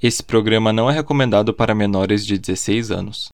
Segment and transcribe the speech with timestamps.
[0.00, 3.30] Esse programa não é recomendado para menores de 16 anos.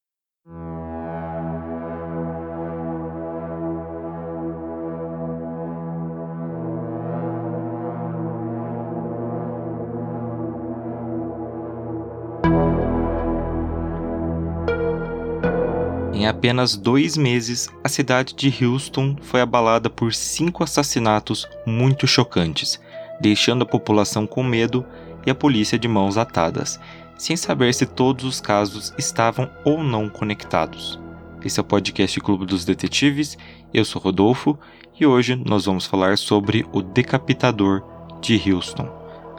[16.15, 22.81] Em apenas dois meses, a cidade de Houston foi abalada por cinco assassinatos muito chocantes,
[23.21, 24.83] deixando a população com medo
[25.27, 26.81] e a polícia de mãos atadas,
[27.17, 30.99] sem saber se todos os casos estavam ou não conectados.
[31.45, 33.37] Esse é o podcast Clube dos Detetives,
[33.73, 34.59] eu sou Rodolfo
[34.99, 37.83] e hoje nós vamos falar sobre o decapitador
[38.21, 38.89] de Houston.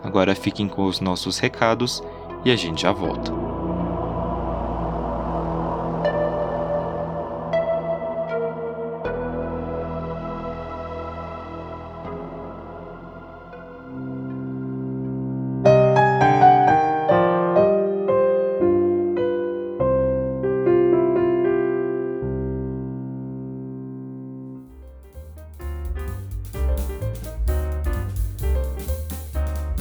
[0.04, 2.04] Agora fiquem com os nossos recados
[2.44, 3.55] e a gente já volta.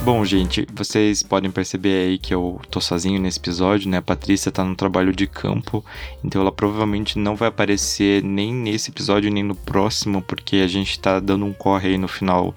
[0.04, 3.96] Bom, gente, vocês podem perceber aí que eu tô sozinho nesse episódio, né?
[3.96, 5.82] A Patrícia tá no trabalho de campo,
[6.22, 11.00] então ela provavelmente não vai aparecer nem nesse episódio nem no próximo, porque a gente
[11.00, 12.54] tá dando um corre aí no final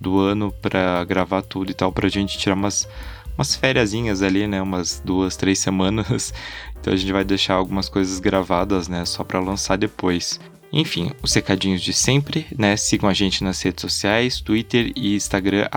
[0.00, 2.88] do ano para gravar tudo e tal, pra gente tirar umas
[3.36, 4.62] umas fériasinhas ali, né?
[4.62, 6.32] Umas duas, três semanas.
[6.78, 9.04] Então a gente vai deixar algumas coisas gravadas, né?
[9.04, 10.38] Só para lançar depois.
[10.72, 12.76] Enfim, os recadinhos de sempre, né?
[12.76, 15.68] Sigam a gente nas redes sociais, Twitter e Instagram,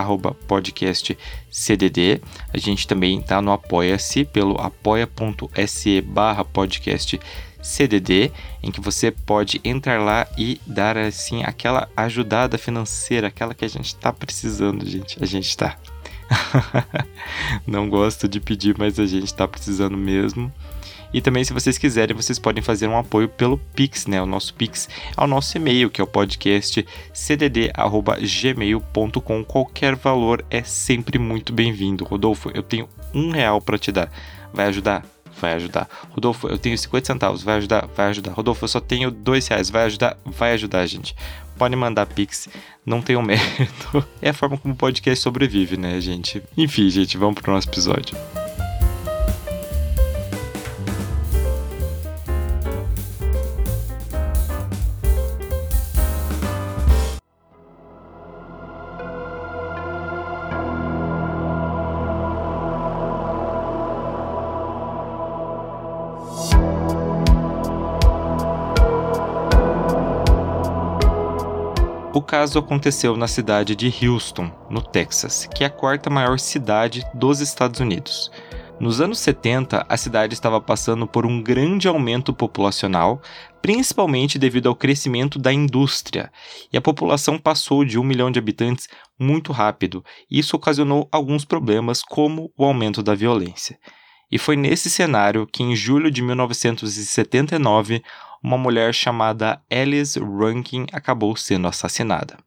[0.46, 2.20] podcastcdd.
[2.52, 8.32] A gente também tá no Apoia-se pelo apoia.se barra podcastcdd,
[8.62, 13.68] em que você pode entrar lá e dar, assim, aquela ajudada financeira, aquela que a
[13.68, 15.22] gente tá precisando, gente.
[15.22, 15.76] A gente tá.
[17.66, 20.52] Não gosto de pedir, mas a gente tá precisando mesmo.
[21.12, 24.22] E também, se vocês quiserem, vocês podem fazer um apoio pelo Pix, né?
[24.22, 29.44] O nosso Pix é o nosso e-mail, que é o podcast cdd.gmail.com.
[29.44, 32.04] Qualquer valor é sempre muito bem-vindo.
[32.04, 34.10] Rodolfo, eu tenho um real para te dar.
[34.52, 35.04] Vai ajudar?
[35.40, 35.88] Vai ajudar.
[36.10, 37.42] Rodolfo, eu tenho 50 centavos.
[37.42, 37.88] Vai ajudar?
[37.96, 38.32] Vai ajudar.
[38.32, 39.70] Rodolfo, eu só tenho dois reais.
[39.70, 40.16] Vai ajudar?
[40.24, 41.16] Vai ajudar, gente.
[41.58, 42.48] Pode mandar Pix,
[42.86, 43.40] não tenham medo.
[44.22, 46.42] É a forma como o podcast sobrevive, né, gente?
[46.56, 48.16] Enfim, gente, vamos pro nosso episódio.
[72.12, 77.04] O caso aconteceu na cidade de Houston, no Texas, que é a quarta maior cidade
[77.14, 78.32] dos Estados Unidos.
[78.80, 83.22] Nos anos 70, a cidade estava passando por um grande aumento populacional,
[83.62, 86.32] principalmente devido ao crescimento da indústria,
[86.72, 91.44] e a população passou de um milhão de habitantes muito rápido, e isso ocasionou alguns
[91.44, 93.78] problemas, como o aumento da violência.
[94.32, 98.02] E foi nesse cenário que, em julho de 1979,
[98.42, 102.38] uma mulher chamada Alice Rankin acabou sendo assassinada.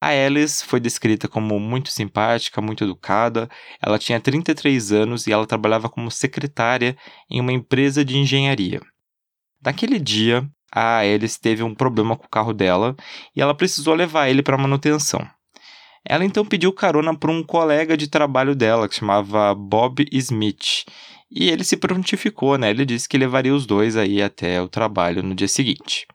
[0.00, 3.48] A Alice foi descrita como muito simpática, muito educada.
[3.80, 6.96] Ela tinha 33 anos e ela trabalhava como secretária
[7.30, 8.80] em uma empresa de engenharia.
[9.64, 12.96] Naquele dia, a Alice teve um problema com o carro dela
[13.36, 15.24] e ela precisou levar ele para manutenção.
[16.04, 20.84] Ela então pediu carona para um colega de trabalho dela que chamava Bob Smith
[21.34, 22.70] e ele se prontificou, né?
[22.70, 26.06] Ele disse que levaria os dois aí até o trabalho no dia seguinte.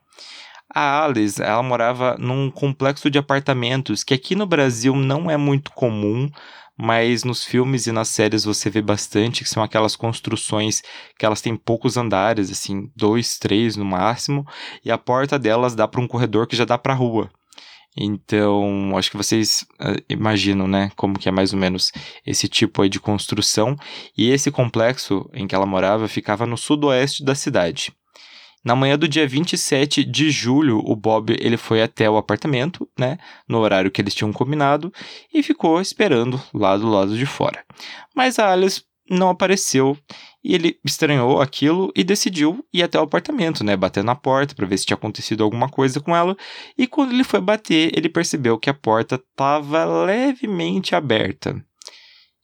[0.72, 5.72] A Alice, ela morava num complexo de apartamentos que aqui no Brasil não é muito
[5.72, 6.28] comum,
[6.76, 10.82] mas nos filmes e nas séries você vê bastante, que são aquelas construçõões
[11.18, 14.46] que elas têm poucos andares, assim, dois, três no máximo,
[14.84, 17.28] e a porta delas dá para um corredor que já dá para a rua.
[17.96, 21.90] Então, acho que vocês uh, imaginam, né, como que é mais ou menos
[22.24, 23.76] esse tipo aí de construção.
[24.16, 27.92] E esse complexo em que ela morava ficava no sudoeste da cidade.
[28.64, 33.16] Na manhã do dia 27 de julho, o Bob ele foi até o apartamento, né,
[33.48, 34.92] no horário que eles tinham combinado,
[35.32, 37.64] e ficou esperando lá do lado de fora.
[38.14, 39.96] Mas a Alice não apareceu
[40.42, 43.76] e ele estranhou aquilo e decidiu ir até o apartamento, né?
[43.76, 46.36] Bater na porta para ver se tinha acontecido alguma coisa com ela.
[46.76, 51.62] E quando ele foi bater, ele percebeu que a porta estava levemente aberta.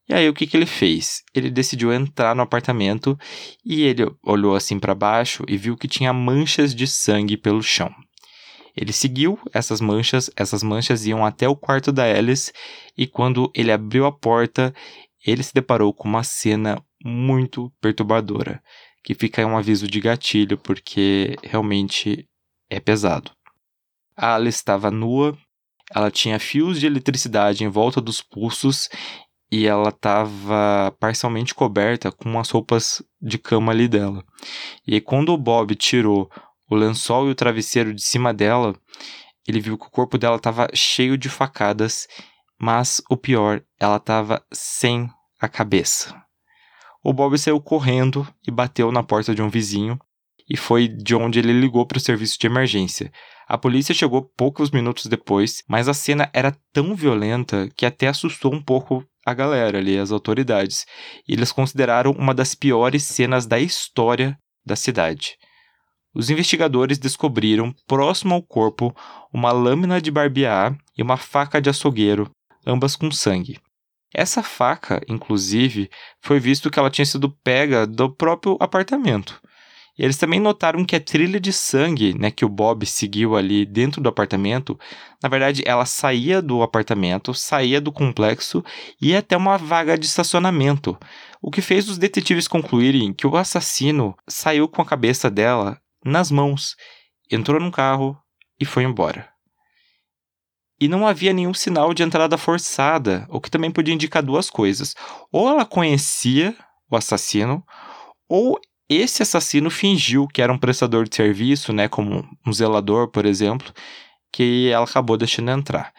[0.09, 1.23] E aí o que, que ele fez?
[1.35, 3.19] Ele decidiu entrar no apartamento
[3.65, 7.91] e ele olhou assim para baixo e viu que tinha manchas de sangue pelo chão.
[8.77, 12.53] Ele seguiu essas manchas, essas manchas iam até o quarto da Alice
[12.99, 14.75] e quando ele abriu a porta,
[15.25, 18.63] ele se deparou com uma cena muito perturbadora,
[19.03, 22.29] que fica um aviso de gatilho, porque realmente
[22.71, 23.31] é pesado.
[24.17, 25.37] A Alice estava nua,
[25.95, 28.89] ela tinha fios de eletricidade em volta dos pulsos
[29.51, 34.25] e ela estava parcialmente coberta com as roupas de cama ali dela.
[34.87, 36.31] E quando o Bob tirou
[36.69, 38.75] o lençol e o travesseiro de cima dela,
[39.47, 42.09] ele viu que o corpo dela estava cheio de facadas,
[42.61, 45.09] mas o pior, ela estava sem
[45.41, 46.15] a cabeça.
[47.03, 49.99] O Bob saiu correndo e bateu na porta de um vizinho,
[50.49, 53.11] e foi de onde ele ligou para o serviço de emergência.
[53.47, 58.53] A polícia chegou poucos minutos depois, mas a cena era tão violenta que até assustou
[58.53, 60.87] um pouco a galera ali, as autoridades.
[61.27, 65.37] E eles consideraram uma das piores cenas da história da cidade.
[66.15, 68.95] Os investigadores descobriram, próximo ao corpo,
[69.33, 72.31] uma lâmina de barbear e uma faca de açougueiro,
[72.67, 73.59] ambas com sangue.
[74.15, 75.91] Essa faca, inclusive,
[76.23, 79.43] foi visto que ela tinha sido pega do próprio apartamento.
[79.99, 83.65] E eles também notaram que a trilha de sangue, né, que o Bob seguiu ali
[83.65, 84.79] dentro do apartamento,
[85.23, 88.65] na verdade, ela saía do apartamento, saía do complexo
[89.01, 90.99] e ia até uma vaga de estacionamento,
[91.41, 96.31] o que fez os detetives concluírem que o assassino saiu com a cabeça dela nas
[96.31, 96.75] mãos,
[97.31, 98.17] entrou num carro
[98.61, 99.34] e foi embora.
[100.81, 104.95] E não havia nenhum sinal de entrada forçada, o que também podia indicar duas coisas.
[105.31, 106.55] Ou ela conhecia
[106.91, 107.65] o assassino,
[108.29, 113.25] ou esse assassino fingiu que era um prestador de serviço, né, como um zelador, por
[113.25, 113.73] exemplo,
[114.33, 115.93] que ela acabou deixando entrar.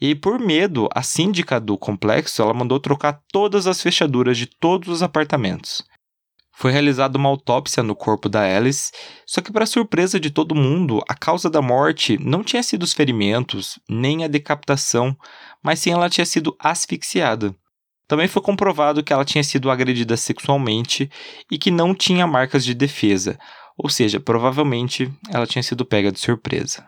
[0.00, 4.88] E por medo, a síndica do complexo, ela mandou trocar todas as fechaduras de todos
[4.88, 5.82] os apartamentos.
[6.58, 8.90] Foi realizada uma autópsia no corpo da Alice,
[9.24, 12.92] só que, para surpresa de todo mundo, a causa da morte não tinha sido os
[12.92, 15.16] ferimentos, nem a decapitação,
[15.62, 17.54] mas sim ela tinha sido asfixiada.
[18.08, 21.08] Também foi comprovado que ela tinha sido agredida sexualmente
[21.48, 23.38] e que não tinha marcas de defesa,
[23.76, 26.84] ou seja, provavelmente ela tinha sido pega de surpresa.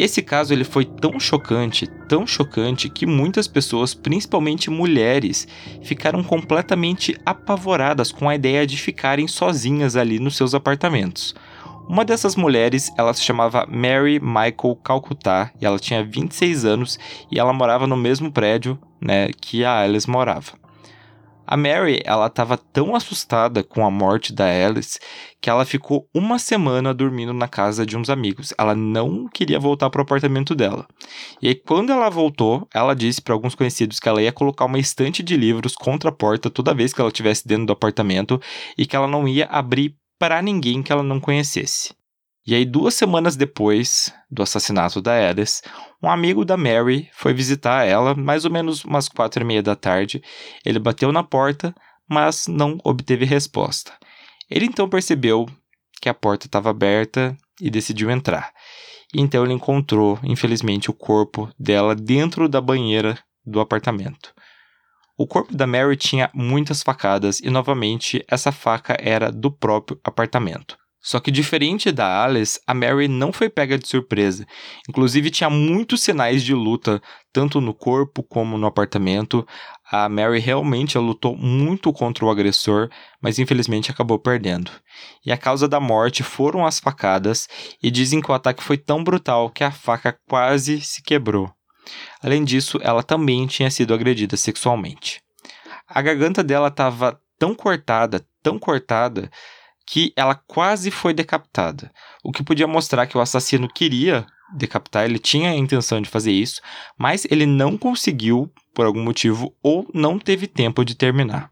[0.00, 5.46] Esse caso ele foi tão chocante, tão chocante que muitas pessoas, principalmente mulheres,
[5.82, 11.34] ficaram completamente apavoradas com a ideia de ficarem sozinhas ali nos seus apartamentos.
[11.86, 16.98] Uma dessas mulheres, ela se chamava Mary Michael Calcutá e ela tinha 26 anos
[17.30, 20.52] e ela morava no mesmo prédio, né, que a Alice morava.
[21.50, 25.00] A Mary, ela estava tão assustada com a morte da Alice
[25.40, 28.54] que ela ficou uma semana dormindo na casa de uns amigos.
[28.56, 30.86] Ela não queria voltar para o apartamento dela.
[31.42, 34.78] E aí, quando ela voltou, ela disse para alguns conhecidos que ela ia colocar uma
[34.78, 38.40] estante de livros contra a porta toda vez que ela estivesse dentro do apartamento
[38.78, 41.92] e que ela não ia abrir para ninguém que ela não conhecesse.
[42.50, 45.62] E aí, duas semanas depois do assassinato da Alice,
[46.02, 49.76] um amigo da Mary foi visitar ela, mais ou menos umas quatro e meia da
[49.76, 50.20] tarde.
[50.66, 51.72] Ele bateu na porta,
[52.08, 53.92] mas não obteve resposta.
[54.50, 55.48] Ele então percebeu
[56.02, 58.50] que a porta estava aberta e decidiu entrar.
[59.14, 63.16] Então ele encontrou, infelizmente, o corpo dela dentro da banheira
[63.46, 64.34] do apartamento.
[65.16, 70.79] O corpo da Mary tinha muitas facadas e, novamente, essa faca era do próprio apartamento.
[71.02, 74.46] Só que diferente da Alice, a Mary não foi pega de surpresa.
[74.88, 77.00] Inclusive tinha muitos sinais de luta,
[77.32, 79.46] tanto no corpo como no apartamento.
[79.90, 82.90] A Mary realmente lutou muito contra o agressor,
[83.20, 84.70] mas infelizmente acabou perdendo.
[85.24, 87.48] E a causa da morte foram as facadas,
[87.82, 91.50] e dizem que o ataque foi tão brutal que a faca quase se quebrou.
[92.22, 95.22] Além disso, ela também tinha sido agredida sexualmente.
[95.88, 99.30] A garganta dela estava tão cortada, tão cortada,
[99.90, 101.90] que ela quase foi decapitada,
[102.22, 106.30] o que podia mostrar que o assassino queria decapitar, ele tinha a intenção de fazer
[106.30, 106.60] isso,
[106.96, 111.50] mas ele não conseguiu por algum motivo ou não teve tempo de terminar.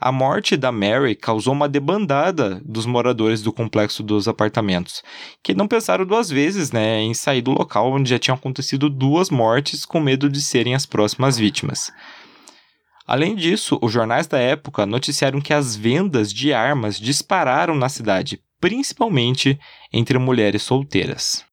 [0.00, 5.02] A morte da Mary causou uma debandada dos moradores do complexo dos apartamentos,
[5.42, 9.28] que não pensaram duas vezes né, em sair do local onde já tinham acontecido duas
[9.28, 11.92] mortes com medo de serem as próximas vítimas.
[13.10, 18.40] Além disso, os jornais da época noticiaram que as vendas de armas dispararam na cidade,
[18.60, 19.58] principalmente
[19.92, 21.44] entre mulheres solteiras.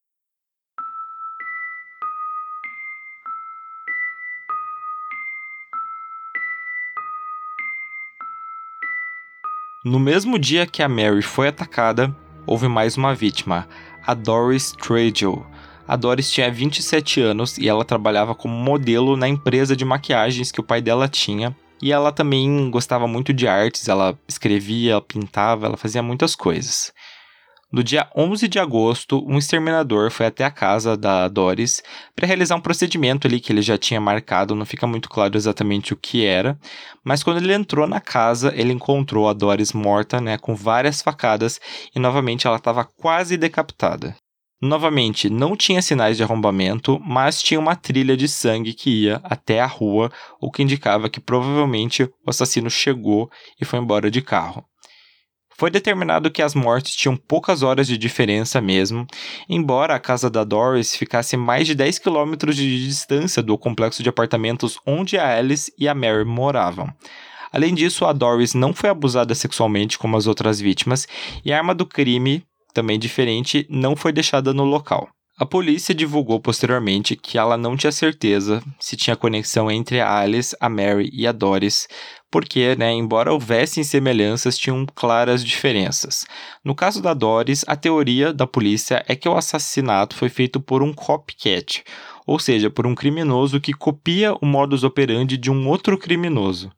[9.84, 13.68] No mesmo dia que a Mary foi atacada, houve mais uma vítima,
[14.06, 15.44] a Doris Tragel,
[15.88, 20.60] a Doris tinha 27 anos e ela trabalhava como modelo na empresa de maquiagens que
[20.60, 21.56] o pai dela tinha.
[21.82, 26.92] E ela também gostava muito de artes, ela escrevia, ela pintava, ela fazia muitas coisas.
[27.72, 31.84] No dia 11 de agosto, um exterminador foi até a casa da Doris
[32.16, 35.94] para realizar um procedimento ali que ele já tinha marcado, não fica muito claro exatamente
[35.94, 36.58] o que era,
[37.04, 41.60] mas quando ele entrou na casa, ele encontrou a Doris morta, né, com várias facadas
[41.94, 44.16] e novamente ela estava quase decapitada.
[44.60, 49.60] Novamente, não tinha sinais de arrombamento, mas tinha uma trilha de sangue que ia até
[49.60, 50.12] a rua,
[50.42, 53.30] o que indicava que provavelmente o assassino chegou
[53.62, 54.66] e foi embora de carro.
[55.60, 59.08] Foi determinado que as mortes tinham poucas horas de diferença mesmo,
[59.50, 64.10] embora a casa da Doris ficasse mais de 10 quilômetros de distância do complexo de
[64.10, 66.92] apartamentos onde a Alice e a Mary moravam.
[67.52, 71.08] Além disso, a Doris não foi abusada sexualmente como as outras vítimas
[71.44, 75.10] e a arma do crime, também diferente, não foi deixada no local.
[75.40, 80.58] A polícia divulgou posteriormente que ela não tinha certeza se tinha conexão entre a Alice,
[80.60, 81.88] a Mary e a Doris,
[82.32, 86.26] porque, né, embora houvessem semelhanças, tinham claras diferenças.
[86.66, 90.82] No caso da Doris, a teoria da polícia é que o assassinato foi feito por
[90.82, 91.84] um copycat,
[92.26, 96.72] ou seja, por um criminoso que copia o modus operandi de um outro criminoso.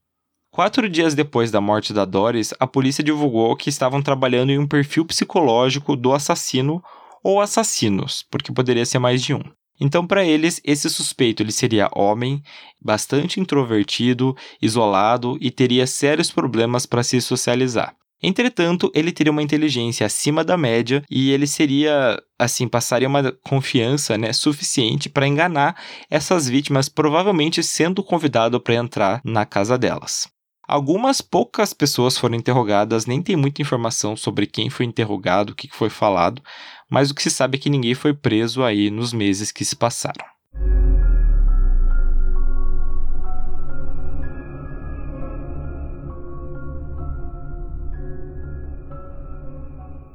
[0.59, 4.67] Quatro dias depois da morte da Doris, a polícia divulgou que estavam trabalhando em um
[4.67, 6.83] perfil psicológico do assassino
[7.23, 9.41] ou assassinos, porque poderia ser mais de um.
[9.79, 12.43] Então, para eles, esse suspeito ele seria homem,
[12.83, 17.95] bastante introvertido, isolado e teria sérios problemas para se socializar.
[18.21, 24.17] Entretanto, ele teria uma inteligência acima da média e ele seria, assim, passaria uma confiança
[24.17, 30.27] né, suficiente para enganar essas vítimas, provavelmente sendo convidado para entrar na casa delas.
[30.69, 35.67] Algumas poucas pessoas foram interrogadas, nem tem muita informação sobre quem foi interrogado, o que
[35.71, 36.43] foi falado,
[36.88, 39.75] mas o que se sabe é que ninguém foi preso aí nos meses que se
[39.75, 40.38] passaram.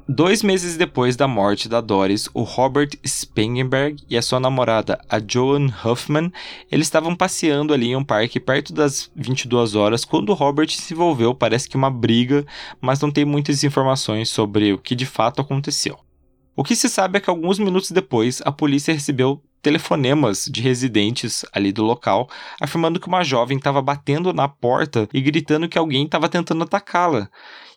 [0.06, 5.18] Dois meses depois da morte da Doris, o Robert Spangenberg e a sua namorada, a
[5.18, 6.30] Joan Huffman,
[6.70, 10.92] eles estavam passeando ali em um parque perto das 22 horas quando o Robert se
[10.92, 12.44] envolveu, parece que uma briga,
[12.82, 15.99] mas não tem muitas informações sobre o que de fato aconteceu.
[16.54, 21.42] O que se sabe é que alguns minutos depois, a polícia recebeu telefonemas de residentes
[21.50, 22.28] ali do local,
[22.61, 27.30] afirmando que uma jovem estava batendo na porta e gritando que alguém estava tentando atacá-la.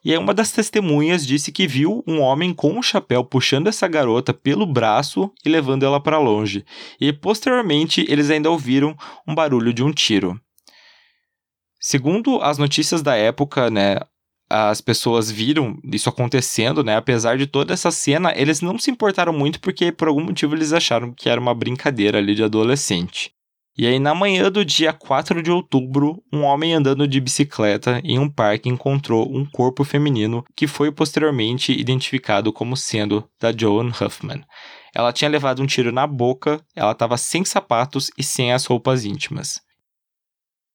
[0.04, 3.88] E aí uma das testemunhas disse que viu um homem com um chapéu puxando essa
[3.88, 6.66] garota pelo braço e levando ela para longe.
[7.00, 10.40] E posteriormente eles ainda ouviram um barulho de um tiro.
[11.80, 14.00] Segundo as notícias da época, né,
[14.50, 16.96] as pessoas viram isso acontecendo, né?
[16.96, 20.74] Apesar de toda essa cena, eles não se importaram muito porque por algum motivo eles
[20.74, 23.32] acharam que era uma brincadeira ali de adolescente.
[23.80, 28.18] E aí, na manhã do dia 4 de outubro, um homem andando de bicicleta em
[28.18, 34.44] um parque encontrou um corpo feminino que foi posteriormente identificado como sendo da Joan Huffman.
[34.96, 39.06] Ela tinha levado um tiro na boca, ela estava sem sapatos e sem as roupas
[39.06, 39.62] íntimas.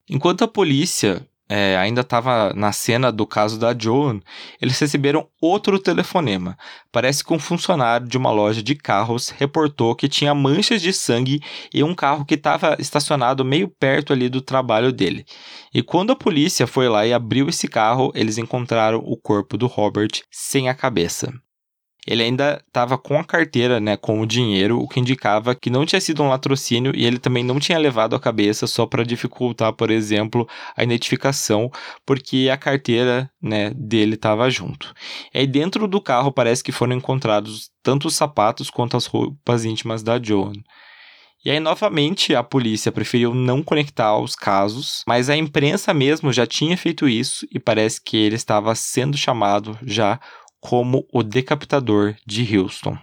[0.09, 4.21] Enquanto a polícia é, ainda estava na cena do caso da Joan,
[4.61, 6.57] eles receberam outro telefonema.
[6.91, 11.41] Parece que um funcionário de uma loja de carros reportou que tinha manchas de sangue
[11.75, 15.25] em um carro que estava estacionado meio perto ali do trabalho dele.
[15.75, 19.67] E quando a polícia foi lá e abriu esse carro, eles encontraram o corpo do
[19.67, 21.33] Robert sem a cabeça.
[22.07, 25.87] Ele ainda estava com a carteira, né, com o dinheiro, o que indicava que não
[25.87, 29.73] tinha sido um latrocínio e ele também não tinha levado a cabeça só para dificultar,
[29.73, 31.71] por exemplo, a identificação,
[32.05, 34.93] porque a carteira, né, dele estava junto.
[35.33, 39.65] E aí dentro do carro parece que foram encontrados tanto os sapatos quanto as roupas
[39.65, 40.55] íntimas da Joan.
[41.45, 46.47] E aí, novamente, a polícia preferiu não conectar os casos, mas a imprensa mesmo já
[46.47, 50.21] tinha feito isso e parece que ele estava sendo chamado já
[50.63, 52.97] como o decapitador de Houston.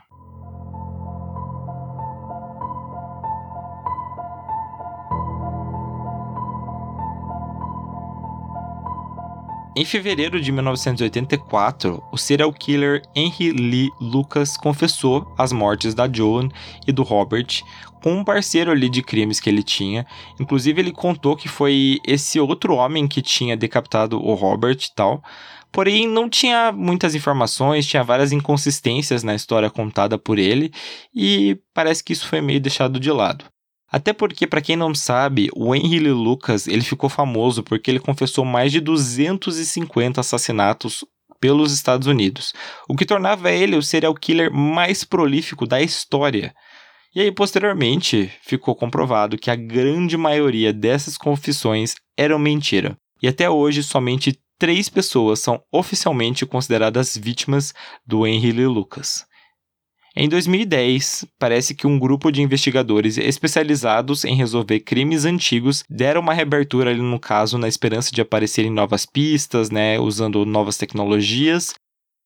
[9.76, 16.50] Em fevereiro de 1984, o serial killer Henry Lee Lucas confessou as mortes da Joan
[16.88, 17.64] e do Robert
[18.02, 20.06] com um parceiro ali de crimes que ele tinha.
[20.40, 25.24] Inclusive, ele contou que foi esse outro homem que tinha decapitado o Robert e tal.
[25.72, 30.72] Porém, não tinha muitas informações, tinha várias inconsistências na história contada por ele,
[31.14, 33.46] e parece que isso foi meio deixado de lado.
[33.92, 38.00] Até porque, para quem não sabe, o Henry Lee Lucas ele ficou famoso porque ele
[38.00, 41.04] confessou mais de 250 assassinatos
[41.40, 42.54] pelos Estados Unidos,
[42.88, 46.54] o que tornava ele o serial killer mais prolífico da história.
[47.16, 52.96] E aí, posteriormente, ficou comprovado que a grande maioria dessas confissões eram mentira.
[53.22, 57.74] E até hoje, somente três pessoas são oficialmente consideradas vítimas
[58.06, 59.26] do Henry Lee Lucas.
[60.16, 66.34] Em 2010, parece que um grupo de investigadores especializados em resolver crimes antigos deram uma
[66.34, 71.74] reabertura ali no caso na esperança de aparecerem novas pistas, né, usando novas tecnologias.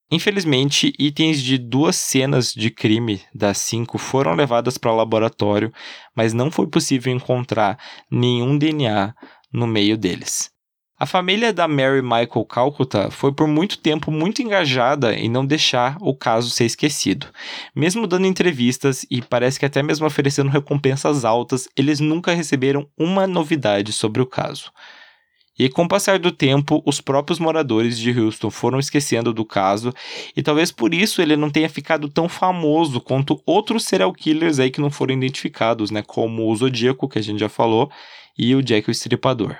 [0.09, 5.71] Infelizmente, itens de duas cenas de crime das cinco foram levadas para o laboratório,
[6.15, 7.77] mas não foi possível encontrar
[8.09, 9.13] nenhum DNA
[9.51, 10.52] no meio deles.
[11.03, 15.97] A família da Mary Michael Calcutta foi por muito tempo muito engajada em não deixar
[15.99, 17.27] o caso ser esquecido.
[17.75, 23.27] Mesmo dando entrevistas e parece que até mesmo oferecendo recompensas altas, eles nunca receberam uma
[23.27, 24.71] novidade sobre o caso.
[25.59, 29.93] E com o passar do tempo, os próprios moradores de Houston foram esquecendo do caso,
[30.37, 34.71] e talvez por isso ele não tenha ficado tão famoso quanto outros serial killers aí
[34.71, 37.91] que não foram identificados, né, como o Zodíaco, que a gente já falou,
[38.37, 39.57] e o Jack o Estripador.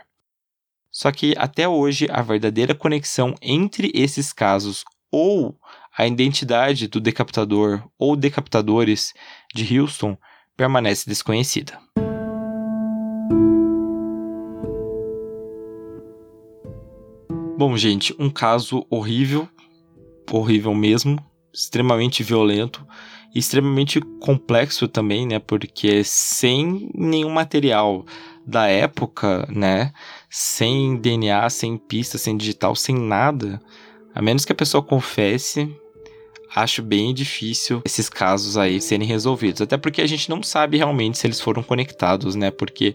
[0.94, 5.58] Só que até hoje a verdadeira conexão entre esses casos ou
[5.98, 9.12] a identidade do decapitador ou decapitadores
[9.56, 10.16] de Houston
[10.56, 11.80] permanece desconhecida.
[17.58, 19.50] Bom, gente, um caso horrível,
[20.32, 21.18] horrível mesmo,
[21.52, 22.86] extremamente violento
[23.34, 25.40] extremamente complexo também, né?
[25.40, 28.06] Porque sem nenhum material
[28.46, 29.92] da época, né?
[30.30, 33.62] Sem DNA, sem pista, sem digital, sem nada,
[34.14, 35.70] a menos que a pessoa confesse,
[36.56, 39.62] acho bem difícil esses casos aí serem resolvidos.
[39.62, 42.52] Até porque a gente não sabe realmente se eles foram conectados, né?
[42.52, 42.94] Porque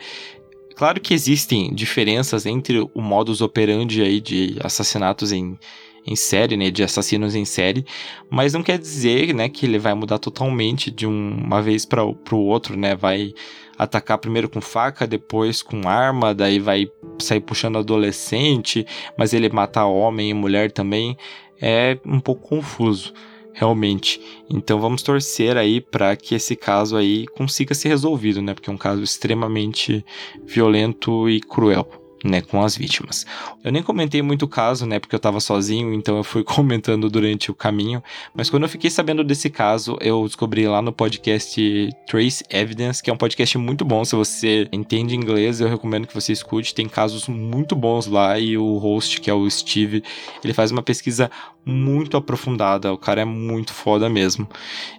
[0.76, 5.58] claro que existem diferenças entre o modus operandi aí de assassinatos em
[6.06, 7.84] em série, né, de assassinos em série,
[8.30, 12.16] mas não quer dizer, né, que ele vai mudar totalmente de uma vez para o
[12.32, 13.34] outro, né, vai
[13.78, 18.84] atacar primeiro com faca, depois com arma, daí vai sair puxando adolescente,
[19.16, 21.16] mas ele matar homem e mulher também
[21.60, 23.12] é um pouco confuso
[23.52, 24.20] realmente.
[24.48, 28.54] Então vamos torcer aí para que esse caso aí consiga ser resolvido, né?
[28.54, 30.04] Porque é um caso extremamente
[30.44, 33.26] violento e cruel né, com as vítimas.
[33.62, 37.08] Eu nem comentei muito o caso, né, porque eu tava sozinho, então eu fui comentando
[37.08, 38.02] durante o caminho,
[38.34, 43.10] mas quando eu fiquei sabendo desse caso, eu descobri lá no podcast Trace Evidence, que
[43.10, 46.88] é um podcast muito bom, se você entende inglês, eu recomendo que você escute, tem
[46.88, 50.02] casos muito bons lá e o host, que é o Steve,
[50.42, 51.30] ele faz uma pesquisa
[51.68, 54.48] muito aprofundada, o cara é muito foda mesmo.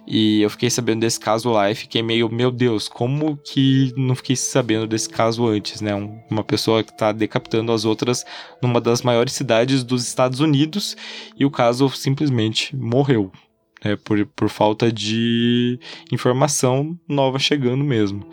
[0.06, 4.14] E eu fiquei sabendo desse caso lá e fiquei meio, meu Deus, como que não
[4.14, 5.92] fiquei sabendo desse caso antes, né?
[6.30, 8.24] Uma pessoa que tá decapitando as outras
[8.62, 10.96] numa das maiores cidades dos Estados Unidos
[11.36, 13.32] e o caso simplesmente morreu.
[13.82, 15.80] Né, por, por falta de
[16.12, 18.28] informação nova chegando mesmo.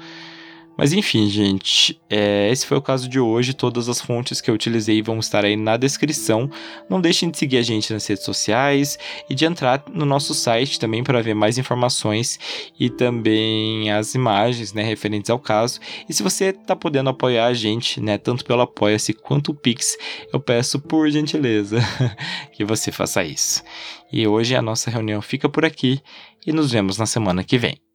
[0.78, 3.54] Mas enfim, gente, é, esse foi o caso de hoje.
[3.54, 6.50] Todas as fontes que eu utilizei vão estar aí na descrição.
[6.88, 10.80] Não deixem de seguir a gente nas redes sociais e de entrar no nosso site
[10.80, 12.40] também para ver mais informações
[12.80, 15.80] e também as imagens né, referentes ao caso.
[16.08, 19.98] E se você está podendo apoiar a gente, né, tanto pelo Apoia-se quanto o Pix,
[20.32, 21.80] eu peço por gentileza
[22.54, 23.64] que você faça isso.
[24.12, 26.00] E hoje a nossa reunião fica por aqui
[26.46, 27.87] e nos vemos na semana que vem.